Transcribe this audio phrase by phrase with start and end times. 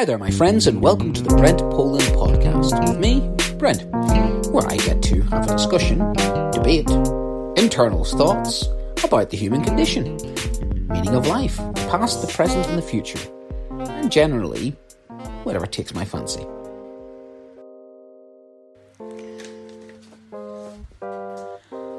[0.00, 3.20] Hi there, my friends, and welcome to the Brent Poland podcast with me,
[3.58, 3.84] Brent,
[4.50, 5.98] where I get to have a discussion,
[6.52, 6.88] debate,
[7.62, 8.66] internal thoughts
[9.04, 10.16] about the human condition,
[10.88, 11.58] meaning of life,
[11.90, 13.18] past, the present, and the future,
[13.78, 14.70] and generally,
[15.44, 16.46] whatever takes my fancy.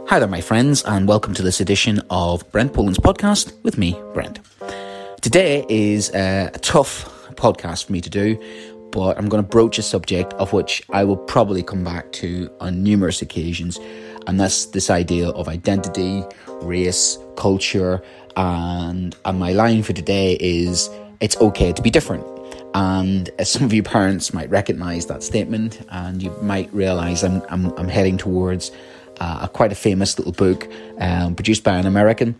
[0.07, 3.95] Hi there, my friends, and welcome to this edition of Brent Poland's podcast with me,
[4.15, 4.39] Brent.
[5.21, 8.37] Today is uh, a tough podcast for me to do,
[8.91, 12.49] but I'm going to broach a subject of which I will probably come back to
[12.59, 13.79] on numerous occasions,
[14.27, 16.23] and that's this idea of identity,
[16.61, 18.01] race, culture,
[18.37, 20.89] and, and my line for today is
[21.19, 22.25] it's okay to be different.
[22.73, 27.71] And some of you parents might recognize that statement, and you might realize I'm, I'm,
[27.77, 28.71] I'm heading towards
[29.19, 30.67] uh, a quite a famous little book
[30.99, 32.39] um, produced by an American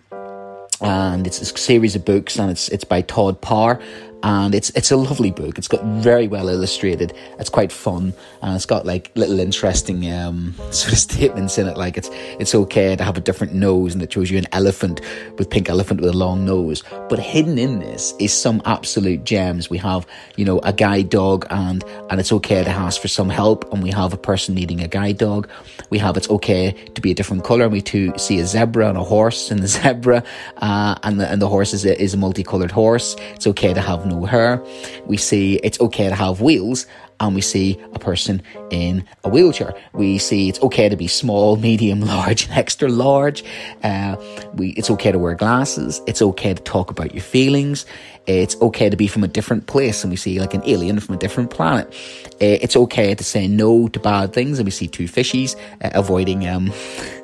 [0.82, 3.80] and it's a series of books and it's it's by Todd Parr
[4.24, 5.58] and it's it's a lovely book.
[5.58, 7.14] It's got very well illustrated.
[7.40, 11.78] It's quite fun, and it's got like little interesting um, sort of statements in it,
[11.78, 15.02] like it's it's okay to have a different nose, and it shows you an elephant
[15.38, 16.84] with pink elephant with a long nose.
[17.10, 19.70] But hidden in this is some absolute gems.
[19.70, 20.06] We have
[20.36, 23.82] you know a guide dog, and and it's okay to ask for some help, and
[23.82, 25.50] we have a person needing a guide dog.
[25.90, 28.90] We have it's okay to be a different color, and we to see a zebra
[28.90, 30.24] and a horse, and the zebra
[30.58, 33.16] uh, and the and the horse is a, is a multicolored horse.
[33.36, 34.64] It's okay to have know her.
[35.06, 36.86] We see it's okay to have wheels
[37.22, 39.74] and we see a person in a wheelchair.
[39.94, 43.44] We see it's okay to be small, medium, large, and extra large.
[43.84, 44.18] Uh,
[44.56, 46.02] we, it's okay to wear glasses.
[46.08, 47.86] It's okay to talk about your feelings.
[48.28, 51.16] It's okay to be from a different place, and we see like an alien from
[51.16, 51.88] a different planet.
[52.34, 55.90] Uh, it's okay to say no to bad things, and we see two fishies uh,
[55.94, 56.68] avoiding um,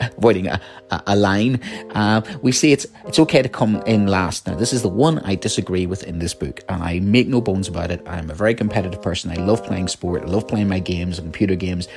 [0.00, 0.60] avoiding a,
[0.90, 1.60] a, a line.
[1.94, 4.46] Uh, we say it's it's okay to come in last.
[4.46, 7.40] Now, this is the one I disagree with in this book, and I make no
[7.40, 8.02] bones about it.
[8.06, 9.30] I'm a very competitive person.
[9.30, 10.22] I love playing sport.
[10.22, 11.88] I love playing my games, computer games,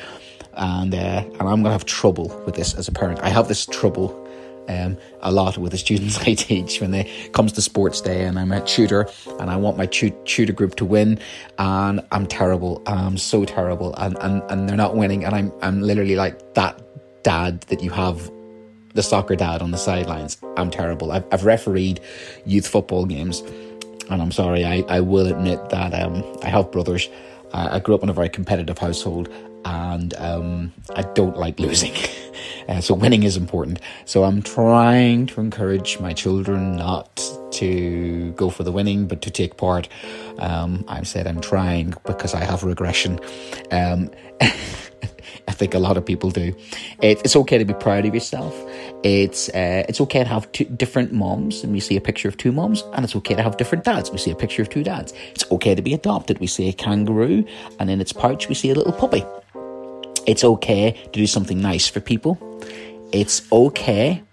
[0.53, 3.19] and uh, and I'm gonna have trouble with this as a parent.
[3.21, 4.17] I have this trouble.
[4.69, 8.37] Um, a lot with the students I teach when they comes to sports day and
[8.37, 9.09] I'm a tutor
[9.39, 11.19] and I want my tutor group to win
[11.57, 15.81] and I'm terrible I'm so terrible and, and, and they're not winning and I'm, I'm
[15.81, 16.79] literally like that
[17.23, 18.31] dad that you have
[18.93, 20.37] the soccer dad on the sidelines.
[20.57, 21.11] I'm terrible.
[21.11, 21.99] I've, I've refereed
[22.45, 23.41] youth football games,
[24.09, 27.09] and I'm sorry, I, I will admit that um, I have brothers.
[27.53, 29.29] Uh, I grew up in a very competitive household,
[29.65, 31.93] and um, I don't like losing.
[32.67, 33.79] uh, so winning is important.
[34.05, 37.21] So I'm trying to encourage my children not
[37.53, 39.87] to go for the winning, but to take part.
[40.39, 43.19] Um, I said I'm trying because I have regression.
[45.51, 46.55] I think a lot of people do.
[47.01, 48.55] It, it's okay to be proud of yourself.
[49.03, 52.37] It's uh, it's okay to have two different moms, and we see a picture of
[52.37, 54.09] two moms, and it's okay to have different dads.
[54.11, 55.11] We see a picture of two dads.
[55.31, 56.39] It's okay to be adopted.
[56.39, 57.43] We see a kangaroo,
[57.79, 59.25] and in its pouch we see a little puppy.
[60.25, 62.37] It's okay to do something nice for people.
[63.11, 64.23] It's okay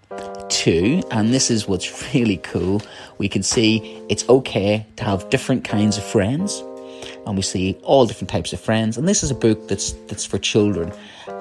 [0.47, 2.81] to, and this is what's really cool.
[3.17, 6.63] We can see it's okay to have different kinds of friends
[7.29, 8.97] and we see all different types of friends.
[8.97, 10.91] And this is a book that's that's for children.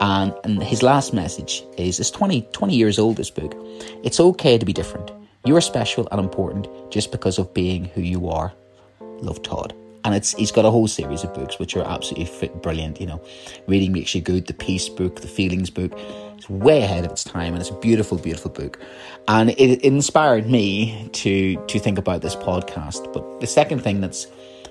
[0.00, 3.56] And and his last message is it's 20, 20 years old, this book.
[4.04, 5.10] It's okay to be different.
[5.46, 8.52] You are special and important just because of being who you are.
[9.00, 9.74] Love Todd.
[10.04, 13.00] And it's he's got a whole series of books which are absolutely fit, brilliant.
[13.00, 13.24] You know,
[13.66, 14.46] reading makes you good.
[14.46, 15.92] The peace book, the feelings book.
[16.36, 18.78] It's way ahead of its time, and it's a beautiful, beautiful book.
[19.26, 23.10] And it, it inspired me to to think about this podcast.
[23.14, 24.26] But the second thing that's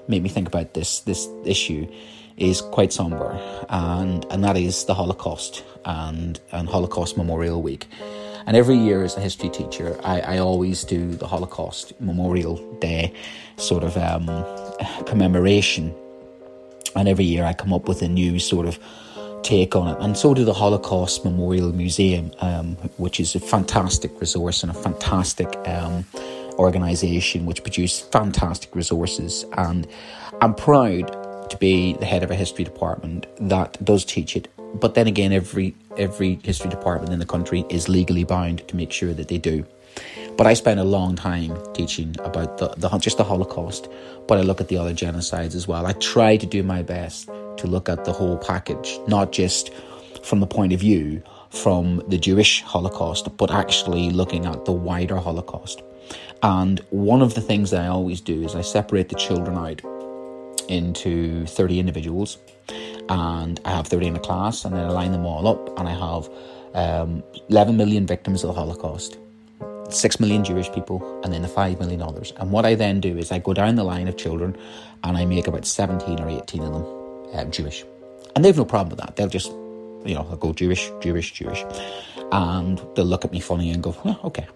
[0.07, 1.87] made me think about this this issue
[2.37, 7.87] is quite somber, and and that is the Holocaust and and Holocaust Memorial Week.
[8.47, 13.13] And every year, as a history teacher, I, I always do the Holocaust Memorial Day
[13.57, 14.25] sort of um,
[15.05, 15.93] commemoration.
[16.95, 18.79] And every year, I come up with a new sort of
[19.43, 19.97] take on it.
[20.01, 24.75] And so do the Holocaust Memorial Museum, um, which is a fantastic resource and a
[24.75, 26.05] fantastic um,
[26.57, 29.45] organisation which produce fantastic resources.
[29.57, 29.87] And
[30.41, 34.47] I'm proud to be the head of a history department that does teach it.
[34.79, 38.91] But then again, every every history department in the country is legally bound to make
[38.91, 39.65] sure that they do.
[40.37, 43.89] But I spent a long time teaching about the, the just the Holocaust,
[44.27, 45.87] but I look at the other genocides as well.
[45.87, 47.27] I try to do my best
[47.57, 49.73] to look at the whole package, not just
[50.23, 55.17] from the point of view from the Jewish Holocaust, but actually looking at the wider
[55.17, 55.81] Holocaust.
[56.43, 59.81] And one of the things that I always do is I separate the children out
[60.69, 62.37] into 30 individuals
[63.09, 65.87] and I have 30 in a class and then I line them all up and
[65.87, 66.29] I have
[66.73, 69.17] um, 11 million victims of the Holocaust.
[69.89, 72.33] six million Jewish people, and then the five million others.
[72.37, 74.55] And what I then do is I go down the line of children,
[75.03, 76.85] and I make about seventeen or eighteen of them
[77.33, 77.85] uh, Jewish,
[78.35, 79.15] and they've no problem with that.
[79.15, 79.49] They'll just,
[80.05, 81.63] you know, they'll go Jewish, Jewish, Jewish,
[82.31, 84.47] and they'll look at me funny and go, oh, okay.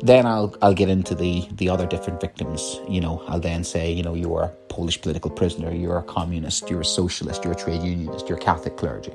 [0.00, 2.80] Then I'll I'll get into the the other different victims.
[2.88, 6.68] You know, I'll then say, you know, you're a Polish political prisoner, you're a communist,
[6.68, 9.12] you're a socialist, you're a trade unionist, you're a Catholic clergy,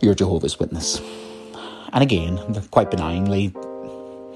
[0.00, 1.00] you're a Jehovah's Witness.
[1.92, 2.38] And again,
[2.70, 3.54] quite benignly,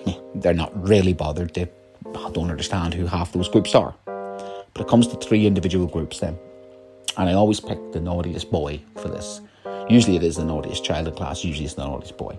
[0.06, 1.53] eh, they're not really bothered.
[1.55, 1.69] They
[2.32, 3.94] don't understand who half those groups are.
[4.06, 6.38] But it comes to three individual groups then.
[7.17, 9.41] And I always pick the naughtiest boy for this.
[9.88, 12.38] Usually it is the naughtiest child in class, usually it's the naughtiest boy.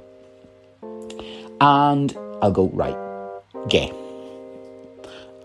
[1.60, 2.98] And I'll go, right,
[3.70, 3.92] gay.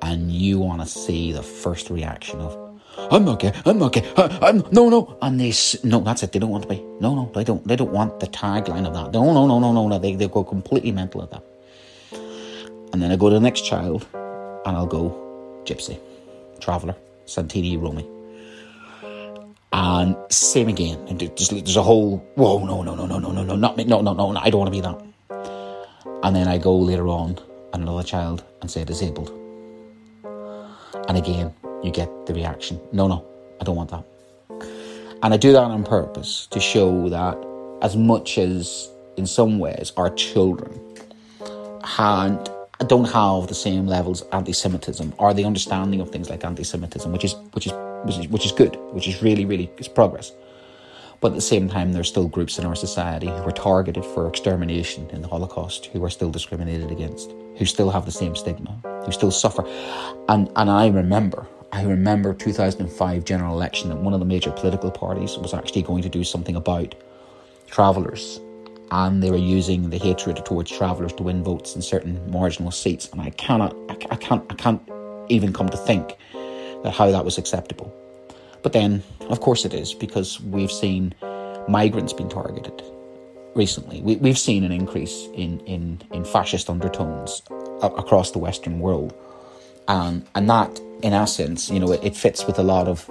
[0.03, 2.67] And you want to see the first reaction of,
[3.11, 5.19] I'm not gay, I'm not gay, I, am no, no.
[5.21, 5.53] And they,
[5.85, 6.83] no, that's it, they don't want to be.
[7.01, 9.13] No, no, they don't, they don't want the tagline of that.
[9.13, 11.43] No, no, no, no, no, no, they, they go completely mental at that.
[12.93, 15.99] And then I go to the next child and I'll go Gypsy,
[16.61, 16.97] Traveller,
[17.27, 18.09] Santini, Romy.
[19.73, 20.99] And same again.
[21.09, 23.85] And there's, there's a whole, whoa, no, no, no, no, no, no, no, not me,
[23.85, 25.16] no, no, no, I don't want to be that.
[26.23, 27.39] And then I go later on
[27.73, 29.31] and another child and say disabled.
[31.09, 33.25] And again, you get the reaction, no, no,
[33.61, 34.05] I don't want that.
[35.23, 37.37] And I do that on purpose to show that
[37.83, 40.73] as much as in some ways our children
[42.87, 47.25] don't have the same levels of anti-Semitism or the understanding of things like anti-Semitism, which
[47.25, 47.73] is which is
[48.05, 50.33] which is, which is good, which is really really is progress.
[51.21, 54.05] But at the same time, there are still groups in our society who are targeted
[54.05, 58.37] for extermination in the Holocaust, who are still discriminated against, who still have the same
[58.37, 59.65] stigma, who still suffer.
[60.29, 64.91] And and I remember, I remember 2005 general election, and one of the major political
[64.91, 66.95] parties was actually going to do something about
[67.67, 68.41] travellers
[68.91, 73.09] and they were using the hatred towards travellers to win votes in certain marginal seats.
[73.11, 74.81] And I cannot, I, I can't, I can't
[75.29, 76.17] even come to think
[76.85, 77.93] that how that was acceptable.
[78.63, 81.15] But then, of course, it is because we've seen
[81.69, 82.83] migrants being targeted
[83.55, 84.01] recently.
[84.03, 87.43] We, we've seen an increase in, in, in fascist undertones
[87.83, 89.15] across the Western world,
[89.89, 93.09] and and that, in essence, you know, it, it fits with a lot of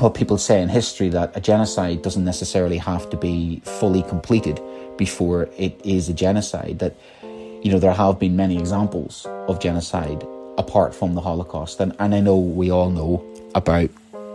[0.00, 4.60] what people say in history that a genocide doesn't necessarily have to be fully completed
[4.96, 6.78] before it is a genocide.
[6.78, 6.96] That,
[7.62, 10.24] you know, there have been many examples of genocide
[10.56, 11.80] apart from the Holocaust.
[11.80, 13.24] And, and I know we all know
[13.54, 13.90] about,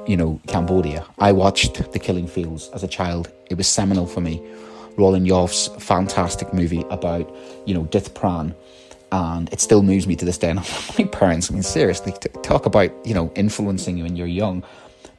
[0.08, 1.06] you know, Cambodia.
[1.20, 4.42] I watched The Killing Fields as a child, it was seminal for me.
[4.98, 7.34] Roland Joffé's fantastic movie about,
[7.66, 8.54] you know, Dith Pran
[9.12, 10.50] and it still moves me to this day.
[10.50, 10.60] And
[10.98, 12.14] my parents, I mean, seriously,
[12.44, 14.64] talk about you know influencing you when you're young.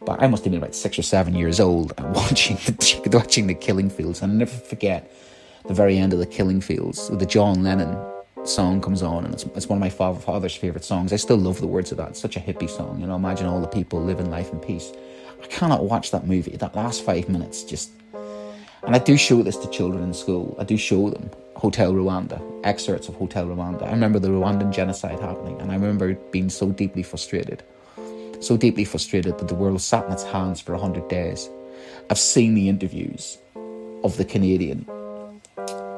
[0.04, 3.46] But I must have been about six or seven years old and watching the, watching
[3.46, 4.22] the Killing Fields.
[4.22, 5.12] And I'll never forget
[5.66, 7.08] the very end of the Killing Fields.
[7.10, 7.96] With the John Lennon
[8.44, 11.12] song comes on, and it's, it's one of my father's favourite songs.
[11.12, 12.10] I still love the words of that.
[12.10, 13.00] It's such a hippie song.
[13.00, 14.92] You know, imagine all the people living life in peace.
[15.42, 16.56] I cannot watch that movie.
[16.56, 17.90] That last five minutes just.
[18.84, 20.56] And I do show this to children in school.
[20.58, 23.84] I do show them Hotel Rwanda, excerpts of Hotel Rwanda.
[23.84, 27.62] I remember the Rwandan genocide happening, and I remember being so deeply frustrated
[28.42, 31.48] so deeply frustrated that the world sat in its hands for 100 days.
[32.10, 33.38] I've seen the interviews
[34.04, 34.86] of the Canadian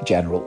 [0.04, 0.42] general,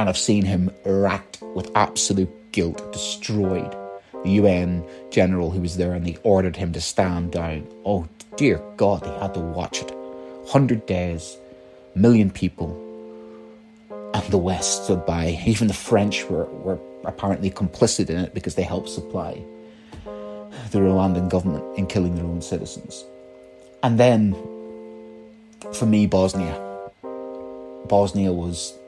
[0.00, 3.76] and I've seen him racked with absolute guilt, destroyed.
[4.24, 7.68] The UN general who was there and they ordered him to stand down.
[7.84, 9.90] Oh, dear God, they had to watch it.
[9.92, 11.36] 100 days,
[11.94, 12.70] million people,
[14.14, 15.38] and the West stood by.
[15.44, 19.42] Even the French were, were apparently complicit in it because they helped supply
[20.70, 23.04] the Rwandan government in killing their own citizens.
[23.82, 24.32] And then,
[25.74, 26.58] for me, Bosnia.
[27.86, 28.79] Bosnia was.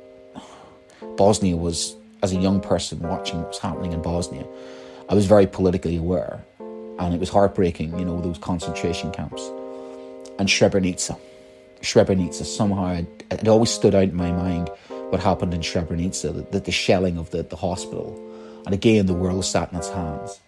[1.16, 4.46] Bosnia was, as a young person watching what was happening in Bosnia,
[5.08, 6.42] I was very politically aware.
[6.98, 9.42] And it was heartbreaking, you know, those concentration camps.
[10.38, 11.18] And Srebrenica.
[11.80, 14.70] Srebrenica, somehow, it, always stood out in my mind
[15.10, 18.18] what happened in Srebrenica, the, the shelling of the, the hospital.
[18.64, 20.40] And again, the world sat in its hands.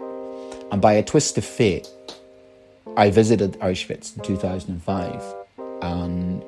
[0.71, 1.89] And by a twist of fate,
[2.97, 5.35] I visited Auschwitz in 2005.
[5.83, 6.45] And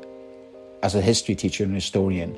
[0.82, 2.36] as a history teacher and historian,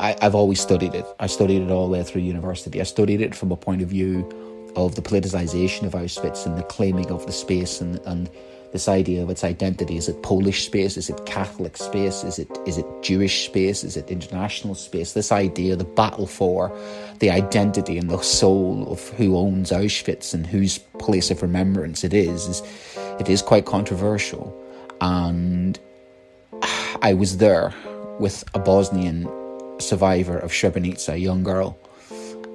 [0.00, 1.06] I, have always studied it.
[1.20, 2.80] I studied it all the way through university.
[2.80, 4.28] I studied it from a point of view
[4.76, 8.28] of the politicization of Auschwitz and the claiming of the space and, and
[8.72, 9.96] this idea of its identity.
[9.96, 10.98] Is it Polish space?
[10.98, 12.24] Is it Catholic space?
[12.24, 13.84] Is it is it Jewish space?
[13.84, 15.14] Is it international space?
[15.14, 16.76] This idea, the battle for
[17.20, 22.12] the identity and the soul of who owns Auschwitz and whose place of remembrance it
[22.12, 22.62] is, is
[23.18, 24.54] it is quite controversial.
[25.00, 25.78] And
[27.00, 27.72] I was there
[28.18, 29.26] with a Bosnian
[29.78, 31.78] survivor of Srebrenica, a young girl,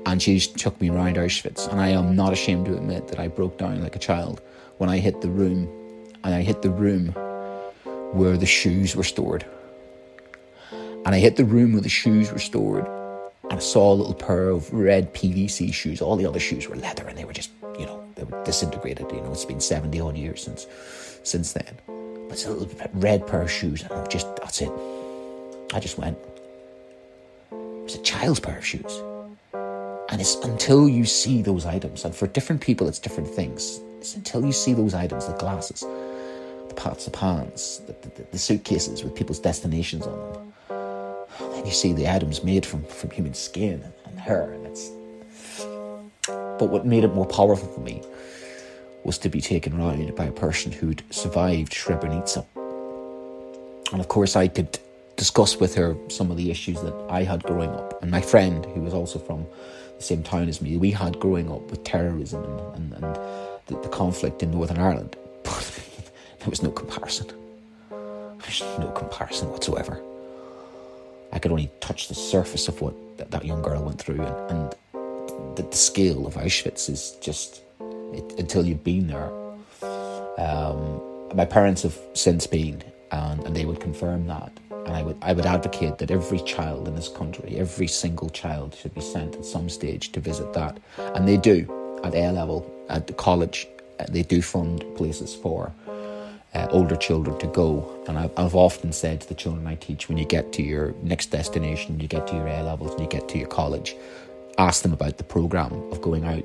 [0.05, 1.67] and she took me around Auschwitz.
[1.71, 4.41] And I am not ashamed to admit that I broke down like a child
[4.77, 5.69] when I hit the room,
[6.23, 7.09] and I hit the room
[8.13, 9.45] where the shoes were stored.
[10.71, 12.85] And I hit the room where the shoes were stored,
[13.43, 16.01] and I saw a little pair of red PVC shoes.
[16.01, 19.11] All the other shoes were leather, and they were just, you know, they were disintegrated.
[19.11, 20.67] You know, it's been seventy odd years since
[21.23, 21.77] since then.
[21.87, 24.71] But it's a little red pair of shoes, and I just that's it.
[25.73, 26.17] I just went.
[27.81, 29.01] It was a child's pair of shoes.
[29.53, 33.79] And it's until you see those items, and for different people, it's different things.
[33.97, 35.81] It's until you see those items, the glasses,
[36.67, 40.53] the pots, the pans, the, the, the suitcases with people's destinations on them.
[41.39, 44.91] Then you see the items made from, from human skin and hair, and it's.
[46.27, 48.03] But what made it more powerful for me
[49.03, 52.45] was to be taken round by a person who'd survived Srebrenica.
[53.91, 54.77] And of course, I could
[55.21, 58.01] discuss with her some of the issues that I had growing up.
[58.01, 59.45] And my friend, who was also from
[59.97, 63.15] the same town as me, we had growing up with terrorism and, and, and
[63.67, 65.15] the, the conflict in Northern Ireland.
[65.43, 65.73] But
[66.39, 67.27] there was no comparison.
[67.91, 70.01] There's no comparison whatsoever.
[71.31, 74.51] I could only touch the surface of what that, that young girl went through, and,
[74.51, 74.75] and
[75.55, 79.29] the, the, scale of Auschwitz is just it, until you've been there.
[80.39, 80.99] Um,
[81.35, 84.51] my parents have since been, and, and they would confirm that.
[84.71, 88.75] And I would I would advocate that every child in this country, every single child,
[88.75, 91.67] should be sent at some stage to visit that, and they do
[92.03, 93.67] at A level at the college.
[93.99, 95.71] Uh, they do fund places for
[96.53, 98.03] uh, older children to go.
[98.07, 100.93] And I've, I've, often said to the children I teach, when you get to your
[101.01, 103.95] next destination, you get to your A levels, and you get to your college,
[104.57, 106.43] ask them about the program of going out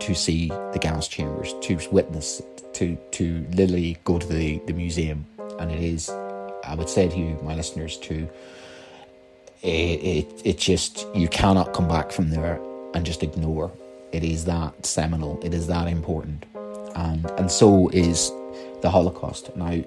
[0.00, 2.40] to see the gas chambers, to witness,
[2.74, 5.26] to to literally go to the, the museum.
[5.58, 8.28] And it is I would say to you, my listeners, too
[9.62, 12.60] it, it, it just you cannot come back from there
[12.94, 13.72] and just ignore.
[14.12, 15.40] It is that seminal.
[15.44, 16.46] It is that important,
[16.94, 18.30] and and so is
[18.80, 19.54] the Holocaust.
[19.56, 19.82] Now,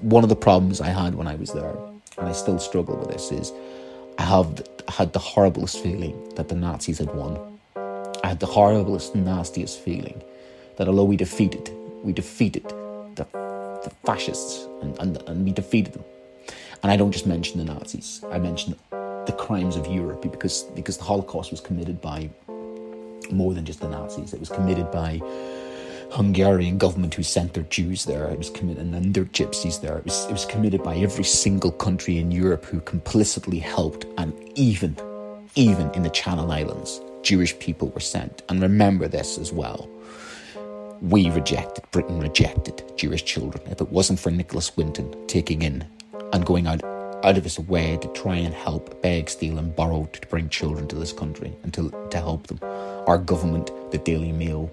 [0.00, 1.76] one of the problems I had when I was there,
[2.16, 3.52] and I still struggle with this, is
[4.18, 7.38] I have had the horriblest feeling that the Nazis had won.
[8.24, 10.20] I had the horriblest, nastiest feeling
[10.76, 11.70] that although we defeated,
[12.02, 12.64] we defeated
[13.14, 13.26] the
[14.04, 16.04] fascists and, and, and we defeated them.
[16.82, 20.96] And I don't just mention the Nazis, I mention the crimes of Europe because, because
[20.96, 22.30] the Holocaust was committed by
[23.30, 24.32] more than just the Nazis.
[24.32, 25.20] It was committed by
[26.10, 28.26] Hungarian government who sent their Jews there.
[28.28, 29.98] It was committed and then their gypsies there.
[29.98, 34.32] It was, it was committed by every single country in Europe who complicitly helped, and
[34.54, 34.96] even,
[35.54, 38.42] even in the Channel Islands, Jewish people were sent.
[38.48, 39.88] And remember this as well
[41.00, 43.62] we rejected, Britain rejected Jewish children.
[43.70, 45.86] If it wasn't for Nicholas Winton taking in
[46.32, 46.82] and going out
[47.24, 50.86] out of his way to try and help, beg, steal, and borrow to bring children
[50.86, 52.60] to this country and to, to help them.
[53.08, 54.70] Our government, the Daily Mail,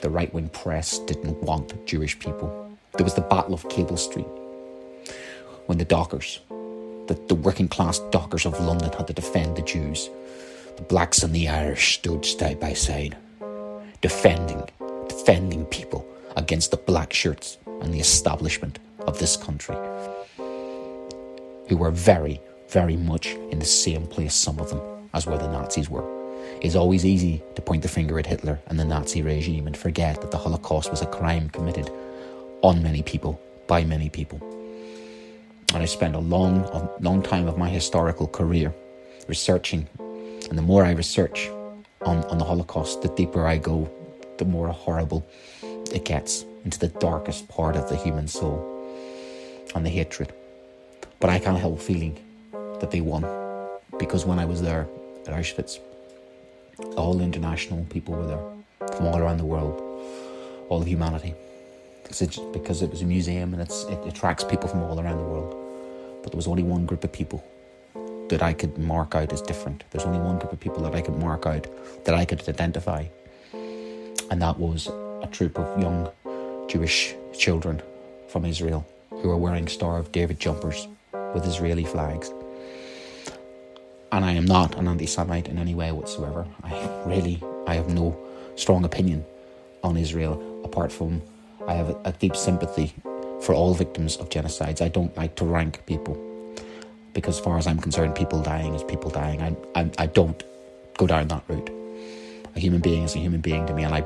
[0.00, 2.70] the right wing press didn't want Jewish people.
[2.96, 4.26] There was the Battle of Cable Street
[5.66, 10.08] when the dockers, the, the working class dockers of London, had to defend the Jews.
[10.76, 13.16] The blacks and the Irish stood side by side,
[14.00, 14.68] defending
[15.12, 19.76] defending people against the black shirts and the establishment of this country,
[21.68, 22.40] who were very,
[22.70, 24.80] very much in the same place, some of them,
[25.12, 26.08] as where the Nazis were.
[26.62, 30.20] It's always easy to point the finger at Hitler and the Nazi regime and forget
[30.22, 31.90] that the Holocaust was a crime committed
[32.62, 34.40] on many people, by many people.
[35.74, 38.72] And I spent a long, a long time of my historical career
[39.28, 39.88] researching,
[40.48, 41.50] and the more I research
[42.06, 43.90] on, on the Holocaust, the deeper I go
[44.42, 45.24] the more horrible
[45.92, 48.58] it gets into the darkest part of the human soul
[49.74, 50.32] and the hatred.
[51.20, 52.18] But I can't help feeling
[52.80, 53.22] that they won
[54.00, 54.88] because when I was there
[55.26, 55.78] at Auschwitz,
[56.96, 58.44] all international people were there
[58.96, 59.80] from all around the world,
[60.68, 61.34] all of humanity.
[62.02, 63.72] Because it was a museum and it
[64.06, 65.54] attracts people from all around the world.
[66.22, 67.44] But there was only one group of people
[68.28, 69.84] that I could mark out as different.
[69.90, 71.66] There's only one group of people that I could mark out
[72.04, 73.06] that I could identify
[74.32, 76.10] and that was a troop of young
[76.66, 77.82] Jewish children
[78.28, 80.88] from Israel who were wearing Star of David jumpers
[81.34, 82.32] with Israeli flags.
[84.10, 86.46] And I am not an anti Semite in any way whatsoever.
[86.64, 86.72] I
[87.04, 88.16] really, I have no
[88.56, 89.22] strong opinion
[89.84, 91.20] on Israel apart from
[91.68, 92.94] I have a deep sympathy
[93.42, 94.80] for all victims of genocides.
[94.80, 96.16] I don't like to rank people
[97.12, 99.42] because, as far as I'm concerned, people dying is people dying.
[99.42, 100.42] I, I, I don't
[100.96, 101.81] go down that route
[102.54, 104.04] a human being is a human being to me, and I,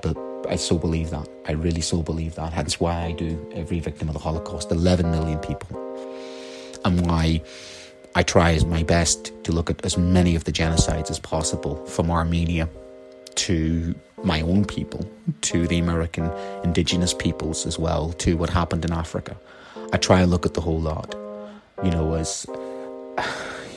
[0.49, 1.29] I so believe that.
[1.47, 2.53] I really so believe that.
[2.53, 5.69] Hence why I do every victim of the Holocaust, 11 million people,
[6.85, 7.43] and why
[8.15, 11.85] I try as my best to look at as many of the genocides as possible
[11.87, 12.69] from Armenia
[13.37, 15.09] to my own people,
[15.43, 16.31] to the American
[16.65, 19.37] indigenous peoples as well, to what happened in Africa.
[19.93, 21.15] I try and look at the whole lot.
[21.85, 22.47] You know, as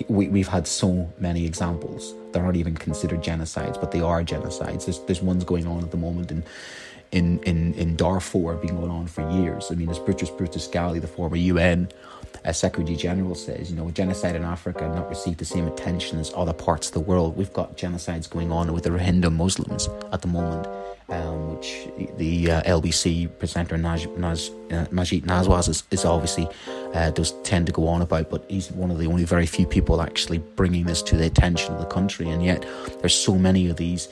[0.07, 2.13] we, we've had so many examples.
[2.31, 4.85] They're not even considered genocides, but they are genocides.
[4.85, 6.43] There's, there's ones going on at the moment in,
[7.11, 9.71] in, in, in Darfur, been going on for years.
[9.71, 11.89] I mean, as Boutros Boutros-Ghali, the former UN
[12.45, 16.31] uh, Secretary General says, you know, genocide in Africa not received the same attention as
[16.35, 17.37] other parts of the world.
[17.37, 20.67] We've got genocides going on with the Rohingya Muslims at the moment,
[21.09, 26.47] um, which the uh, LBC presenter Naj, Naj, uh, is, is obviously
[26.93, 29.65] uh, does tend to go on about, but he's one of the only very few
[29.65, 32.65] people actually bringing this to the attention of the country, and yet
[32.99, 34.07] there's so many of these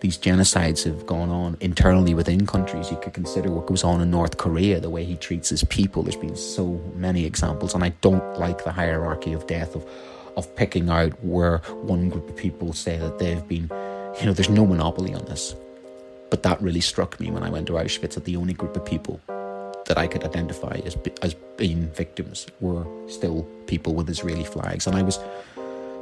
[0.00, 2.90] these genocides have gone on internally within countries.
[2.90, 6.02] You could consider what goes on in North Korea, the way he treats his people.
[6.02, 9.86] There's been so many examples, and I don't like the hierarchy of death of
[10.36, 13.68] of picking out where one group of people say that they've been,
[14.20, 15.54] you know, there's no monopoly on this.
[16.30, 18.84] But that really struck me when I went to Auschwitz that the only group of
[18.84, 19.20] people
[19.86, 24.96] that I could identify as as being victims were still people with Israeli flags, and
[24.96, 25.18] I was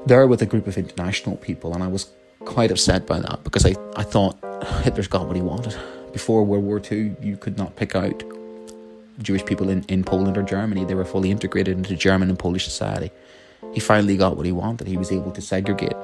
[0.07, 2.07] there with a group of international people, and I was
[2.41, 4.37] quite upset by that because I, I thought
[4.83, 5.77] Hitler's got what he wanted.
[6.13, 8.23] Before World War II, you could not pick out
[9.23, 10.85] Jewish people in, in Poland or Germany.
[10.85, 13.11] They were fully integrated into German and Polish society.
[13.75, 14.87] He finally got what he wanted.
[14.87, 15.97] He was able to segregate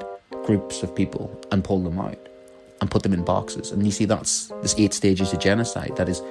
[0.45, 2.19] groups of people and pull them out
[2.81, 3.71] and put them in boxes.
[3.71, 5.93] And you see, that's this eight stages of genocide.
[5.95, 6.21] That is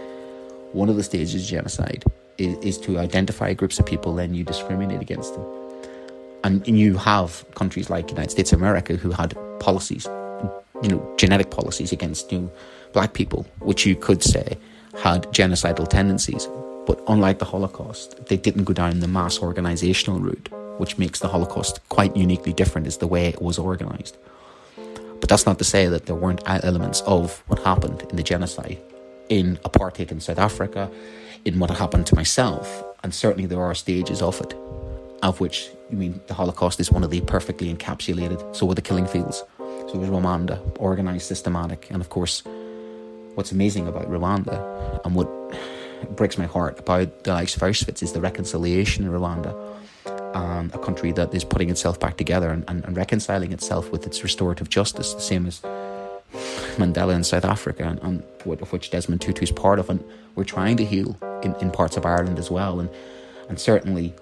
[0.72, 2.04] one of the stages of genocide
[2.38, 5.63] is, is to identify groups of people, then you discriminate against them.
[6.44, 10.04] And, you have countries like United States of America who had policies,
[10.82, 12.50] you know, genetic policies against know,
[12.92, 14.58] black people, which you could say
[15.02, 16.46] had genocidal tendencies.
[16.86, 20.48] But unlike the Holocaust, they didn't go down the mass organizational route,
[20.78, 24.16] which makes the Holocaust quite uniquely different, is the way it was organized.
[25.20, 28.78] But that's not to say that there weren't elements of what happened in the genocide
[29.30, 30.90] in apartheid in South Africa,
[31.44, 34.54] in what happened to myself, and certainly there are stages of it,
[35.22, 38.82] of which, I mean, the Holocaust is one of the perfectly encapsulated, so were the
[38.82, 39.44] killing fields.
[39.58, 41.86] So it was Rwanda, organised, systematic.
[41.90, 42.42] And of course,
[43.36, 45.28] what's amazing about Rwanda and what
[46.16, 49.54] breaks my heart about the likes of Auschwitz is the reconciliation in Rwanda.
[50.34, 54.04] And a country that is putting itself back together and, and, and reconciling itself with
[54.04, 55.60] its restorative justice, the same as
[56.76, 58.24] Mandela in South Africa, and, and
[58.60, 59.88] of which Desmond Tutu is part of.
[59.88, 60.02] And
[60.34, 62.80] we're trying to heal in, in parts of Ireland as well.
[62.80, 62.90] And,
[63.48, 64.12] and certainly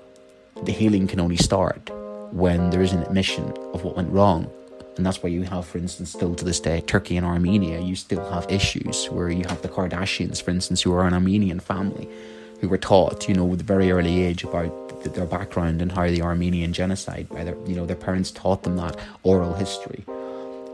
[0.65, 1.91] the healing can only start
[2.33, 3.45] when there is an admission
[3.75, 4.51] of what went wrong
[4.97, 7.97] and that's why you have, for instance, still to this day, Turkey and Armenia, you
[7.97, 12.09] still have issues where you have the Kardashians, for instance, who are an Armenian family,
[12.61, 14.71] who were taught, you know, with a very early age about
[15.15, 18.77] their background and how the Armenian genocide, by their, you know, their parents taught them
[18.77, 20.05] that oral history.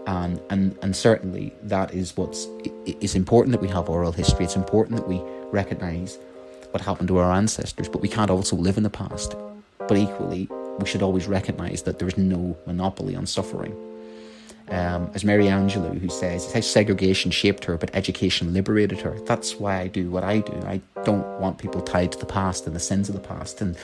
[0.06, 2.48] And, and, and certainly that is what's
[2.86, 4.46] it's important that we have oral history.
[4.46, 5.20] It's important that we
[5.52, 6.18] recognize
[6.70, 9.34] what happened to our ancestors, but we can't also live in the past.
[9.88, 10.48] But equally,
[10.78, 13.74] we should always recognize that there is no monopoly on suffering
[14.70, 19.18] um, as Maya Angelou, who says, it's how segregation shaped her, but education liberated her.
[19.20, 20.52] That's why I do what I do.
[20.66, 23.76] I don't want people tied to the past and the sins of the past and,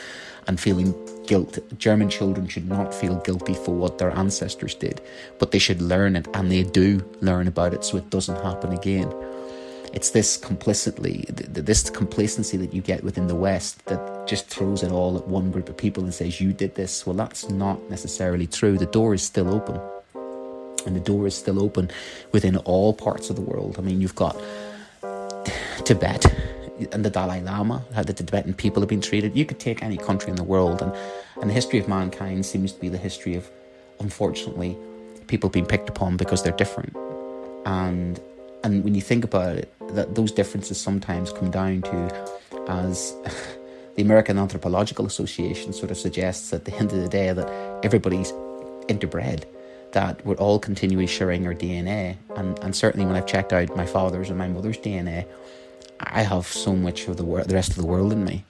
[0.46, 0.94] and feeling
[1.26, 1.58] guilt.
[1.78, 5.00] German children should not feel guilty for what their ancestors did,
[5.38, 8.72] but they should learn it, and they do learn about it so it doesn't happen
[8.72, 9.10] again.
[9.94, 14.90] It's this complicitly, this complacency that you get within the West that just throws it
[14.90, 17.06] all at one group of people and says, You did this.
[17.06, 18.78] Well, that's not necessarily true.
[18.78, 19.80] The door is still open
[20.86, 21.90] and the door is still open
[22.32, 23.76] within all parts of the world.
[23.78, 24.36] I mean, you've got
[25.84, 26.26] Tibet
[26.92, 29.36] and the Dalai Lama, how the Tibetan people have been treated.
[29.36, 30.92] You could take any country in the world, and,
[31.40, 33.48] and the history of mankind seems to be the history of,
[34.00, 34.76] unfortunately,
[35.26, 36.94] people being picked upon because they're different.
[37.66, 38.20] And
[38.62, 42.28] and when you think about it, that those differences sometimes come down to
[42.66, 43.14] as
[43.96, 47.48] the American Anthropological Association sort of suggests at the end of the day that
[47.84, 48.32] everybody's
[48.88, 49.44] interbred
[49.94, 52.16] that we're all continually sharing our DNA.
[52.36, 55.26] And, and certainly when I've checked out my father's and my mother's DNA,
[56.00, 58.44] I have so much of the wor- the rest of the world in me.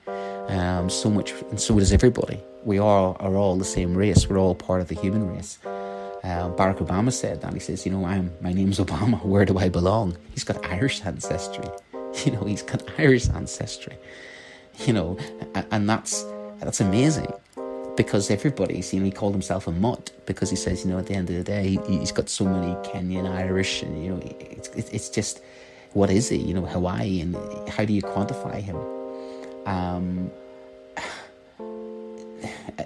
[0.48, 2.40] Um, so much, and so does everybody.
[2.64, 4.28] We all are all the same race.
[4.28, 5.58] We're all part of the human race.
[5.64, 7.52] Uh, Barack Obama said that.
[7.52, 9.22] He says, "You know, I'm my name's Obama.
[9.32, 11.68] Where do I belong?" He's got Irish ancestry.
[12.24, 13.98] You know, he's got Irish ancestry.
[14.78, 15.18] You know,
[15.70, 16.24] and, that's
[16.60, 17.32] that's amazing
[17.96, 21.06] because everybody, you know, he called himself a mutt because he says, you know, at
[21.06, 24.20] the end of the day, he, has got so many Kenyan, Irish, and you know,
[24.40, 25.40] it's it's just
[25.92, 26.36] what is he?
[26.36, 27.36] You know, Hawaii, and
[27.68, 28.76] how do you quantify him?
[29.66, 30.30] Um,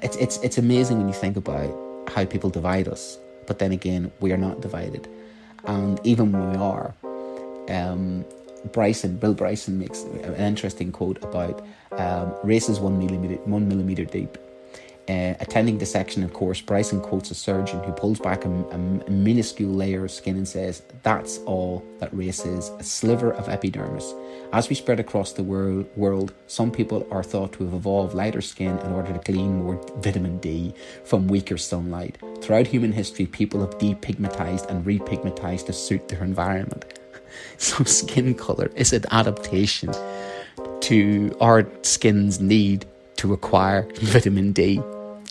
[0.03, 1.70] it's it's it's amazing when you think about
[2.09, 3.18] how people divide us.
[3.46, 5.09] But then again, we are not divided,
[5.64, 6.94] and even when we are,
[7.70, 8.24] um,
[8.72, 14.04] Bryson, Bill Bryson makes an interesting quote about um, race is one millimeter one millimeter
[14.04, 14.38] deep.
[15.09, 18.78] Uh, attending section of course, Bryson quotes a surgeon who pulls back a, a,
[19.11, 24.12] minuscule layer of skin and says, That's all that race is a sliver of epidermis.
[24.52, 28.42] As we spread across the world, world, some people are thought to have evolved lighter
[28.42, 32.18] skin in order to glean more vitamin D from weaker sunlight.
[32.42, 36.97] Throughout human history, people have depigmatized and repigmatized to suit their environment.
[37.61, 39.92] So, skin color is an adaptation
[40.83, 44.81] to our skin's need to acquire vitamin D.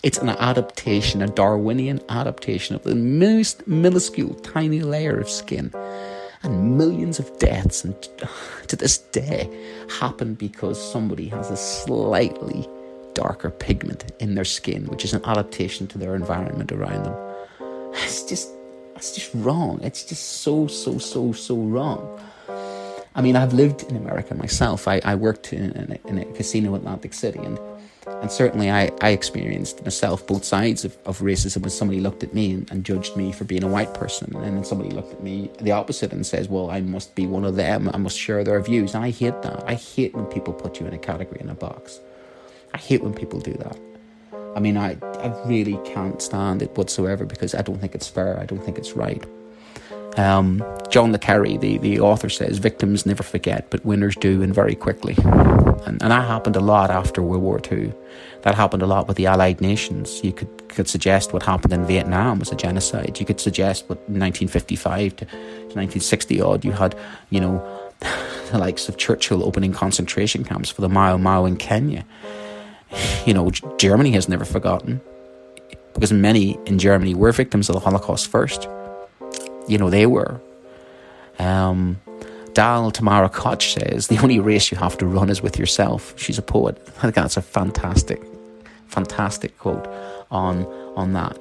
[0.02, 5.72] It's an adaptation, a Darwinian adaptation of the most minuscule, tiny layer of skin.
[6.42, 7.96] And millions of deaths, and
[8.68, 9.48] to this day,
[9.98, 12.68] happen because somebody has a slightly
[13.14, 17.16] darker pigment in their skin, which is an adaptation to their environment around them.
[18.04, 18.50] It's just,
[18.98, 19.80] it's just wrong.
[19.82, 22.20] It's just so, so, so, so wrong.
[23.14, 24.86] I mean, I've lived in America myself.
[24.86, 27.58] I, I worked in, in, a, in a casino in Atlantic City, and
[28.20, 32.34] and certainly, I, I experienced myself both sides of, of racism when somebody looked at
[32.34, 34.34] me and, and, judged me for being a white person.
[34.34, 37.44] And then somebody looked at me the opposite and says, Well, I must be one
[37.44, 37.90] of them.
[37.92, 38.94] I must share their views.
[38.94, 39.62] And I hate that.
[39.68, 42.00] I hate when people put you in a category, in a box.
[42.74, 43.87] I hate when people do that.
[44.56, 48.38] I mean, I, I really can't stand it whatsoever because I don't think it's fair.
[48.38, 49.24] I don't think it's right.
[50.16, 54.52] Um, John le Carre, the, the author, says victims never forget, but winners do, and
[54.52, 55.14] very quickly.
[55.86, 57.92] And, and that happened a lot after World War II.
[58.42, 60.22] That happened a lot with the Allied nations.
[60.24, 63.20] You could, could suggest what happened in Vietnam was a genocide.
[63.20, 66.96] You could suggest what 1955 to 1960 odd, you had,
[67.30, 67.62] you know,
[68.50, 72.04] the likes of Churchill opening concentration camps for the Mau Mau in Kenya.
[73.26, 75.00] You know, Germany has never forgotten
[75.94, 78.68] because many in Germany were victims of the Holocaust first
[79.68, 80.40] you know, they were.
[81.38, 82.00] Um,
[82.54, 86.18] Dal Tamara Koch says, the only race you have to run is with yourself.
[86.18, 86.82] She's a poet.
[86.98, 88.20] I think that's a fantastic,
[88.88, 89.86] fantastic quote
[90.30, 90.64] on,
[90.96, 91.40] on that.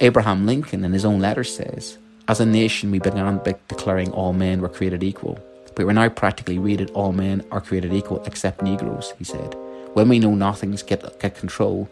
[0.00, 1.96] Abraham Lincoln, in his own letter, says,
[2.28, 5.38] As a nation, we began by declaring all men were created equal.
[5.74, 9.56] But we're now practically read all men are created equal except Negroes, he said.
[9.98, 11.88] When we know nothing's get, get control,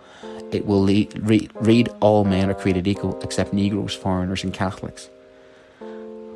[0.53, 5.11] it will lead, read, read all men are created equal except Negroes, foreigners, and Catholics.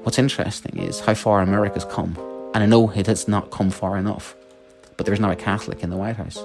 [0.03, 2.19] What's interesting is how far America's come.
[2.55, 4.35] And I know it has not come far enough,
[4.97, 6.43] but there's now a Catholic in the White House.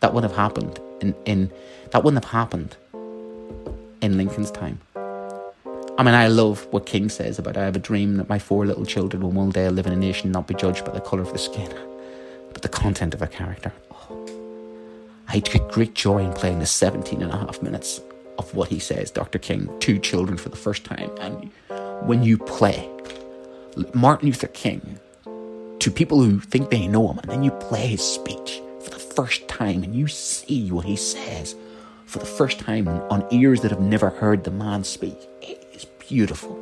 [0.00, 1.52] That wouldn't have happened in, in
[1.92, 2.76] that wouldn't have happened
[4.02, 4.80] in Lincoln's time.
[4.96, 8.66] I mean, I love what King says about I have a dream that my four
[8.66, 11.22] little children will one day live in a nation not be judged by the colour
[11.22, 11.72] of the skin,
[12.52, 13.72] but the content of a character.
[15.28, 18.00] I take great joy in playing the 17 and a half minutes
[18.38, 19.38] of what he says, Dr.
[19.38, 21.10] King, to children for the first time.
[21.20, 21.50] And
[22.06, 22.88] when you play
[23.94, 24.98] Martin Luther King
[25.78, 28.98] to people who think they know him, and then you play his speech for the
[28.98, 31.54] first time and you see what he says
[32.06, 35.16] for the first time on ears that have never heard the man speak.
[35.42, 36.58] It is beautiful,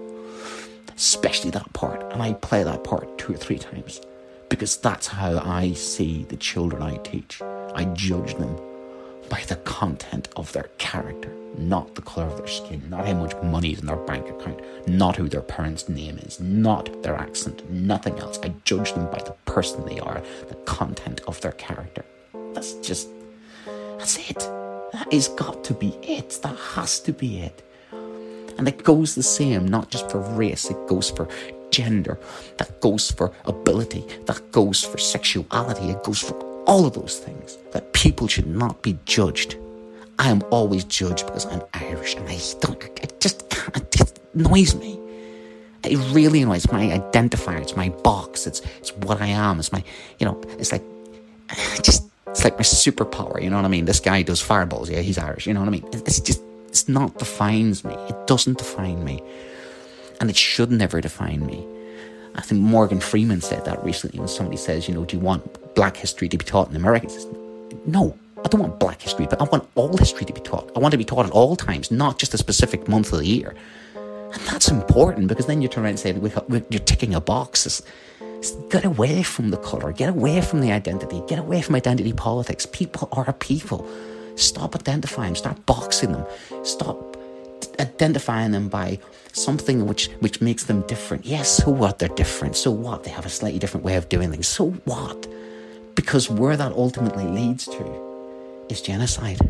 [0.97, 2.03] especially that part.
[2.13, 4.01] And I play that part two or three times
[4.53, 7.41] because that's how I see the children I teach.
[7.75, 8.55] I judge them
[9.31, 13.35] by the content of their character, not the colour of their skin, not how much
[13.43, 17.69] money is in their bank account, not who their parents' name is, not their accent,
[17.71, 18.39] nothing else.
[18.43, 22.05] I judge them by the person they are, the content of their character.
[22.53, 23.09] That's just,
[23.97, 24.41] that's it.
[24.93, 26.41] That is got to be it.
[26.43, 27.67] That has to be it.
[28.59, 31.27] And it goes the same, not just for race, it goes for
[31.73, 32.19] gender,
[32.59, 36.35] that goes for ability, that goes for sexuality, it goes for
[36.67, 39.57] all of those things, that people should not be judged.
[40.19, 44.75] I am always judged because I'm Irish and I don't, it just can't, it annoys
[44.77, 45.01] me.
[45.85, 47.61] It really annoys my identifier.
[47.61, 48.47] It's my box.
[48.47, 49.59] It's, it's what I am.
[49.59, 49.83] It's my,
[50.21, 50.85] you know, it's like,
[51.83, 53.43] just, it's like my superpower.
[53.43, 53.87] You know what I mean?
[53.87, 54.89] This guy does fireballs.
[54.89, 55.47] Yeah, he's Irish.
[55.47, 55.89] You know what I mean?
[55.93, 57.95] It's just, it's not defines me.
[57.95, 59.23] It doesn't define me.
[60.23, 61.67] And it should never define me.
[62.37, 65.75] I think Morgan Freeman said that recently when somebody says, you know, do you want
[65.75, 67.11] black history to be taught in America?
[67.11, 67.27] Says,
[67.87, 70.71] no, I don't want black history, but I want all history to be taught.
[70.77, 73.27] I want to be taught at all times, not just a specific month of the
[73.27, 73.57] year.
[73.97, 76.13] And that's important because then you turn around and say,
[76.71, 77.67] you're ticking a box.
[77.67, 77.83] It's,
[78.21, 82.13] it's get away from the colour, get away from the identity, get away from identity
[82.13, 82.65] politics.
[82.65, 83.85] People are people.
[84.37, 86.25] Stop identifying, them, start boxing them,
[86.63, 87.17] stop
[87.81, 88.99] identifying them by
[89.33, 91.25] something which which makes them different.
[91.25, 91.99] Yes, so what?
[91.99, 92.57] They're different.
[92.57, 93.05] So what?
[93.05, 94.49] They have a slightly different way of doing things.
[94.49, 95.27] So what?
[95.95, 99.41] Because where that ultimately leads to is genocide.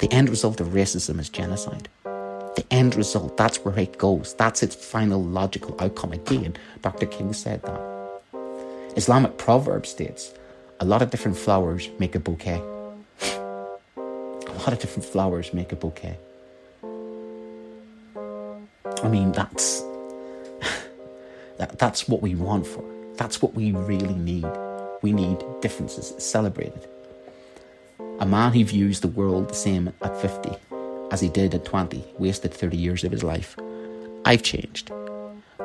[0.00, 1.88] The end result of racism is genocide.
[2.04, 4.34] The end result, that's where it goes.
[4.34, 6.12] That's its final logical outcome.
[6.12, 7.06] Again, Dr.
[7.06, 7.80] King said that.
[8.96, 10.34] Islamic proverb states
[10.80, 12.60] a lot of different flowers make a bouquet.
[13.96, 16.18] a lot of different flowers make a bouquet.
[19.02, 19.82] I mean, that's
[21.58, 22.84] that, that's what we want for.
[23.16, 24.46] That's what we really need.
[25.02, 26.88] We need differences celebrated.
[28.20, 30.50] A man who views the world the same at 50
[31.10, 33.56] as he did at 20 wasted 30 years of his life.
[34.24, 34.90] I've changed.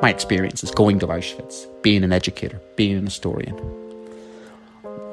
[0.02, 3.56] My experiences going to Auschwitz, being an educator, being an historian,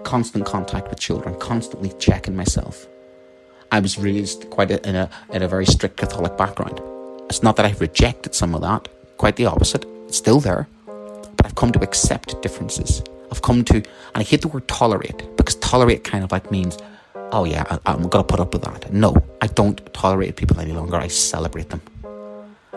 [0.04, 2.88] constant contact with children, constantly checking myself.
[3.72, 6.80] I was raised quite a, in, a, in a very strict Catholic background.
[7.30, 9.86] It's not that I've rejected some of that, quite the opposite.
[10.08, 10.68] It's still there.
[10.86, 13.02] But I've come to accept differences.
[13.32, 16.78] I've come to, and I hate the word tolerate because tolerate kind of like means,
[17.32, 18.94] oh yeah, I, I'm going to put up with that.
[18.94, 20.98] No, I don't tolerate people any longer.
[20.98, 21.82] I celebrate them.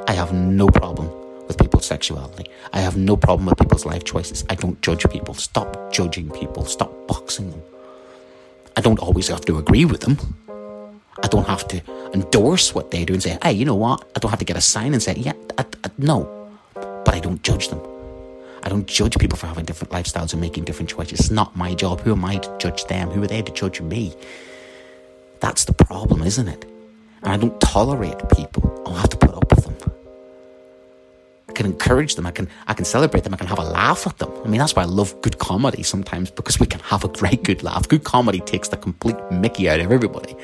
[0.07, 1.11] I have no problem
[1.47, 2.51] with people's sexuality.
[2.73, 4.45] I have no problem with people's life choices.
[4.49, 5.35] I don't judge people.
[5.35, 6.65] Stop judging people.
[6.65, 7.63] Stop boxing them.
[8.77, 10.19] I don't always have to agree with them.
[11.23, 11.83] I don't have to
[12.15, 14.09] endorse what they do and say, hey, you know what?
[14.15, 16.51] I don't have to get a sign and say, yeah, I, I, no.
[16.75, 17.81] But I don't judge them.
[18.63, 21.21] I don't judge people for having different lifestyles and making different choices.
[21.21, 22.01] It's not my job.
[22.01, 23.11] Who am I to judge them?
[23.11, 24.15] Who are they to judge me?
[25.41, 26.65] That's the problem, isn't it?
[27.23, 28.83] And I don't tolerate people.
[28.87, 29.93] I'll have to put up with them.
[31.49, 32.27] I can encourage them.
[32.27, 33.35] I can I can celebrate them.
[33.35, 34.31] I can have a laugh at them.
[34.45, 37.43] I mean, that's why I love good comedy sometimes because we can have a great
[37.43, 37.89] good laugh.
[37.89, 40.37] Good comedy takes the complete Mickey out of everybody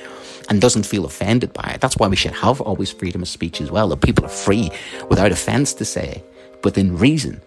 [0.48, 1.80] and doesn't feel offended by it.
[1.80, 3.88] That's why we should have always freedom of speech as well.
[3.88, 4.70] That people are free
[5.08, 6.22] without offence to say,
[6.62, 7.40] within reason.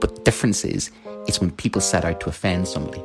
[0.00, 0.90] But the difference is,
[1.26, 3.02] it's when people set out to offend somebody.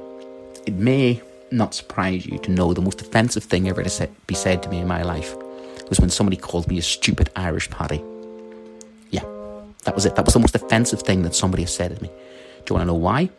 [0.65, 4.63] It may not surprise you to know the most offensive thing ever to be said
[4.63, 5.36] to me in my life
[5.89, 8.04] was when somebody called me a stupid Irish Paddy.
[9.12, 9.26] Yeah,
[9.84, 10.15] that was it.
[10.15, 12.10] That was the most offensive thing that somebody has said to me.
[12.10, 13.30] Do you want to know why?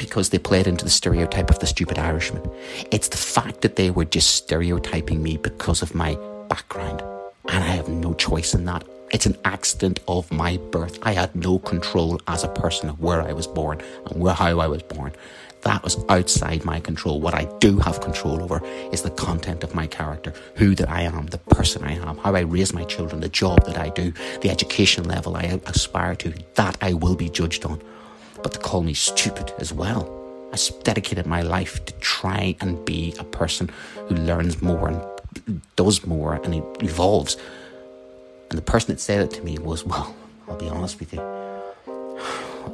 [0.00, 2.42] Because they played into the stereotype of the stupid Irishman.
[2.90, 6.14] It's the fact that they were just stereotyping me because of my
[6.48, 7.02] background.
[7.50, 8.82] And I have no choice in that.
[9.12, 10.98] It's an accident of my birth.
[11.02, 14.58] I had no control as a person of where I was born and where, how
[14.58, 15.12] I was born.
[15.64, 17.20] That was outside my control.
[17.20, 21.02] What I do have control over is the content of my character, who that I
[21.02, 24.14] am, the person I am, how I raise my children, the job that I do,
[24.40, 26.32] the education level I aspire to.
[26.54, 27.82] That I will be judged on
[28.42, 30.16] but to call me stupid as well.
[30.52, 33.70] I dedicated my life to try and be a person
[34.08, 37.36] who learns more and does more and evolves.
[38.50, 40.14] And the person that said it to me was, well,
[40.48, 41.20] I'll be honest with you,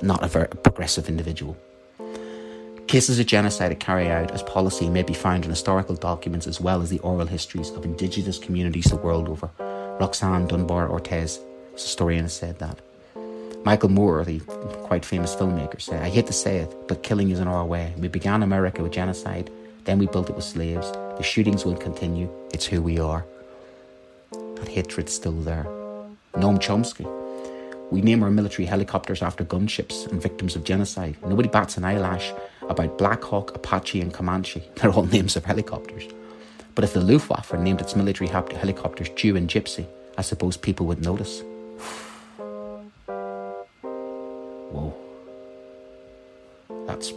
[0.00, 1.56] not a very progressive individual.
[2.86, 6.80] Cases of genocide carried out as policy may be found in historical documents as well
[6.80, 9.50] as the oral histories of indigenous communities the world over.
[10.00, 11.40] Roxanne Dunbar Ortiz,
[11.74, 12.80] a historian, said that.
[13.66, 14.38] Michael Moore, the
[14.84, 17.92] quite famous filmmaker, said, I hate to say it, but killing is in our way.
[17.98, 19.50] We began America with genocide,
[19.82, 20.88] then we built it with slaves.
[20.92, 22.30] The shootings will continue.
[22.54, 23.24] It's who we are.
[24.30, 25.64] That hatred's still there.
[26.34, 27.10] Noam Chomsky.
[27.90, 31.16] We name our military helicopters after gunships and victims of genocide.
[31.26, 32.32] Nobody bats an eyelash
[32.68, 34.62] about Black Hawk, Apache, and Comanche.
[34.76, 36.04] They're all names of helicopters.
[36.76, 41.02] But if the Luftwaffe named its military helicopters Jew and Gypsy, I suppose people would
[41.04, 41.42] notice.
[44.70, 44.94] Whoa,
[46.86, 47.12] that's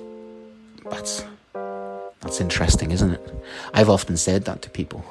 [0.89, 1.23] that's
[2.21, 3.35] that's interesting, isn't it?
[3.73, 5.03] I've often said that to people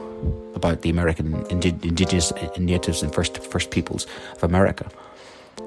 [0.54, 4.88] about the American indigenous natives and first first peoples of America.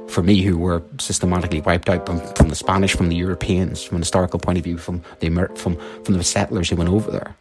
[0.08, 3.96] For me, who were systematically wiped out from, from the Spanish, from the Europeans, from
[3.96, 7.12] an historical point of view, from the Amer- from from the settlers who went over
[7.12, 7.36] there.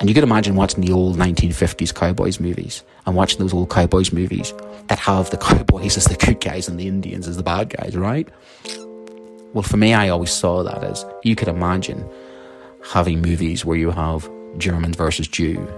[0.00, 4.12] And you could imagine watching the old 1950s cowboys movies and watching those old cowboys
[4.12, 4.54] movies
[4.88, 7.94] that have the cowboys as the good guys and the Indians as the bad guys,
[7.94, 8.26] right?
[9.52, 12.08] Well, for me, I always saw that as you could imagine
[12.82, 15.68] having movies where you have German versus Jew.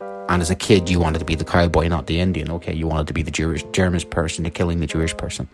[0.00, 2.50] And as a kid, you wanted to be the cowboy, not the Indian.
[2.52, 5.48] Okay, you wanted to be the Jewish, German person, you're killing the Jewish person.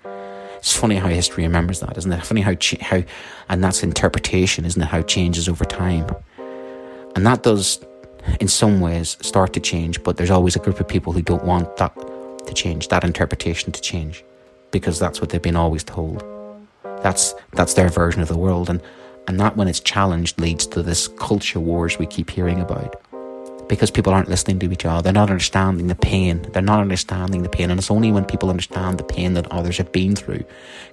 [0.58, 2.24] It's funny how history remembers that, isn't it?
[2.24, 3.02] Funny how, how,
[3.48, 4.86] and that's interpretation, isn't it?
[4.86, 6.06] How it changes over time.
[7.16, 7.84] And that does
[8.40, 11.44] in some ways start to change, but there's always a group of people who don't
[11.44, 11.94] want that
[12.46, 14.24] to change, that interpretation to change,
[14.70, 16.24] because that's what they've been always told.
[17.02, 18.80] That's that's their version of the world, and
[19.28, 23.00] and that when it's challenged leads to this culture wars we keep hearing about.
[23.68, 26.42] Because people aren't listening to each other, they're not understanding the pain.
[26.52, 29.78] They're not understanding the pain, and it's only when people understand the pain that others
[29.78, 30.44] have been through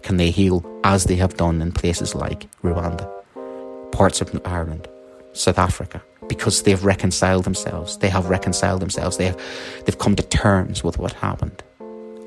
[0.01, 3.09] can they heal, as they have done in places like Rwanda,
[3.91, 4.87] parts of Ireland,
[5.33, 7.97] South Africa because they've reconciled themselves.
[7.97, 9.17] They have reconciled themselves.
[9.17, 9.41] They have,
[9.85, 11.63] they've come to terms with what happened.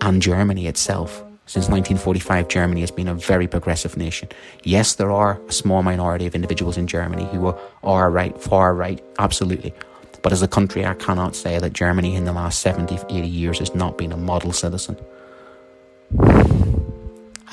[0.00, 1.24] And Germany itself.
[1.46, 4.28] Since 1945, Germany has been a very progressive nation.
[4.62, 8.74] Yes, there are a small minority of individuals in Germany who are, are right, far
[8.74, 9.74] right, absolutely.
[10.22, 13.58] But as a country, I cannot say that Germany in the last 70, 80 years
[13.58, 14.96] has not been a model citizen.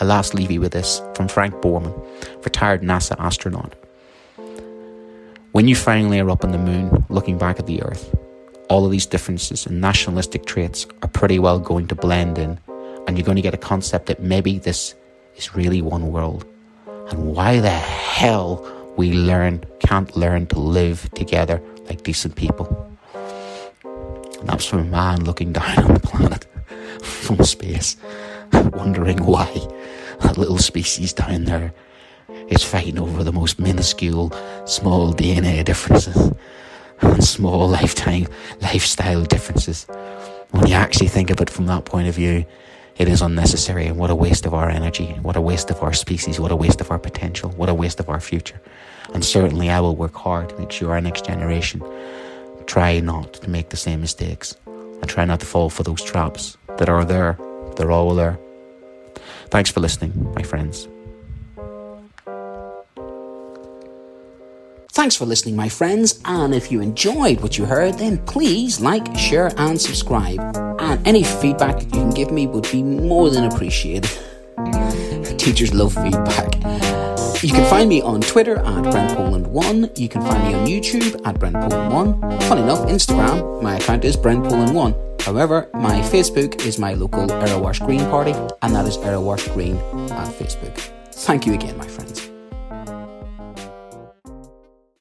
[0.02, 1.94] I last leave you with this from Frank Borman,
[2.46, 3.76] retired NASA astronaut.
[5.52, 8.16] When you finally are up on the moon, looking back at the Earth,
[8.70, 12.60] all of these differences and nationalistic traits are pretty well going to blend in,
[13.08, 14.94] and you're going to get a concept that maybe this
[15.38, 16.46] is really one world.
[17.10, 18.64] And why the hell
[18.96, 22.68] we learn can't learn to live together like decent people.
[23.96, 26.46] And that's from a man looking down on the planet
[27.02, 27.98] from space,
[28.54, 29.52] wondering why
[30.22, 31.74] that little species down there
[32.50, 34.32] is fighting over the most minuscule,
[34.66, 36.34] small DNA differences
[37.02, 38.28] and small lifetime
[38.62, 39.86] lifestyle differences.
[40.52, 42.46] When you actually think of it from that point of view,
[42.98, 45.94] it is unnecessary and what a waste of our energy, what a waste of our
[45.94, 48.60] species, what a waste of our potential, what a waste of our future.
[49.14, 51.82] And certainly I will work hard to make sure our next generation
[52.66, 56.58] try not to make the same mistakes and try not to fall for those traps
[56.78, 57.38] that are there.
[57.78, 58.38] They're all there.
[59.50, 60.88] Thanks for listening, my friends.
[65.00, 66.20] Thanks for listening, my friends.
[66.26, 70.42] And if you enjoyed what you heard, then please like, share, and subscribe.
[70.78, 74.12] And any feedback that you can give me would be more than appreciated.
[75.40, 76.54] Teachers love feedback.
[77.42, 79.98] You can find me on Twitter at BrentPoland1.
[79.98, 82.44] You can find me on YouTube at BrentPoland1.
[82.50, 85.22] Funny enough, Instagram, my account is BrentPoland1.
[85.22, 90.28] However, my Facebook is my local Erewash Green party, and that is Erewash Green on
[90.34, 90.78] Facebook.
[91.14, 92.29] Thank you again, my friends.